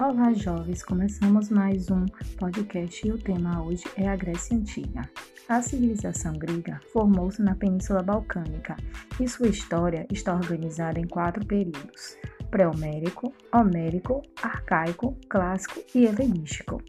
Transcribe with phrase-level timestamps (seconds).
[0.00, 0.82] Olá, jovens!
[0.82, 2.06] Começamos mais um
[2.38, 5.02] podcast e o tema hoje é a Grécia Antiga.
[5.46, 8.74] A civilização grega formou-se na Península Balcânica
[9.20, 12.16] e sua história está organizada em quatro períodos:
[12.50, 16.82] pré-homérico, homérico, arcaico, clássico e helenístico.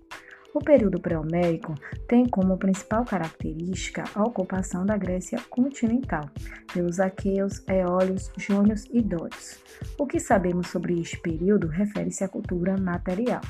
[0.53, 1.73] O período pré-homérico
[2.07, 6.29] tem como principal característica a ocupação da Grécia continental
[6.71, 9.59] pelos aqueus, eólios, jônios e dórios.
[9.97, 13.41] O que sabemos sobre este período refere-se à cultura material.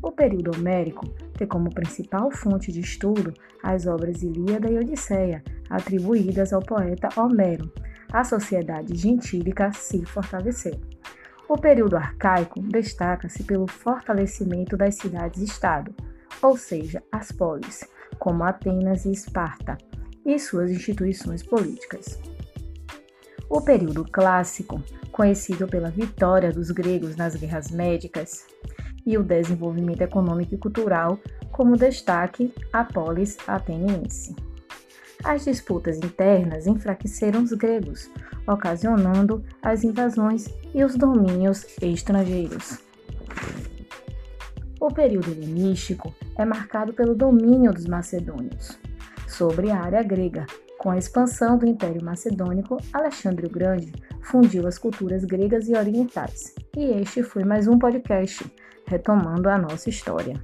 [0.00, 1.06] O período homérico
[1.36, 7.70] tem como principal fonte de estudo as obras Ilíada e Odisseia, atribuídas ao poeta Homero.
[8.10, 10.80] A sociedade gentílica se fortaleceu.
[11.46, 15.94] O período arcaico destaca-se pelo fortalecimento das cidades-estado
[16.42, 17.84] ou seja, as polis,
[18.18, 19.76] como Atenas e Esparta,
[20.24, 22.18] e suas instituições políticas.
[23.48, 28.46] O período clássico, conhecido pela vitória dos gregos nas guerras médicas
[29.06, 31.18] e o desenvolvimento econômico e cultural,
[31.50, 34.36] como destaque a polis ateniense.
[35.24, 38.10] As disputas internas enfraqueceram os gregos,
[38.46, 42.87] ocasionando as invasões e os domínios estrangeiros.
[44.88, 48.78] O período helenístico é marcado pelo domínio dos macedônios
[49.26, 50.46] sobre a área grega.
[50.78, 56.54] Com a expansão do Império Macedônico, Alexandre o Grande fundiu as culturas gregas e orientais.
[56.74, 58.50] E este foi mais um podcast
[58.86, 60.42] retomando a nossa história.